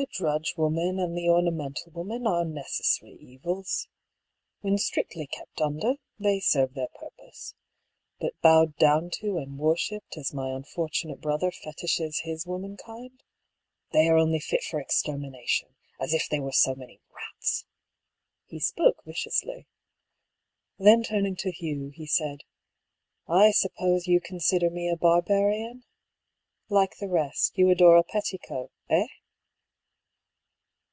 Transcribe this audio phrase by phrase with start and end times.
[0.00, 3.88] The drudge woman and the ornamental woman are necessary evils.
[4.60, 7.56] When strictly kept under, they serve their purpose.
[8.20, 13.24] But bowed down to and worshipped as my unfortunate brother fetishes his womankind,
[13.90, 17.64] they are only fit for extermination— as if they were so many rats."
[18.46, 19.66] He spoke viciously.
[20.78, 22.42] Then turning to Hugh, he said:"
[23.26, 23.74] I suppose 16 BR.
[23.74, 24.14] PAULL'S THEORY.
[24.14, 25.82] you consider me a barbarian?
[26.68, 29.08] Like the rest, you adore a petticoat— eh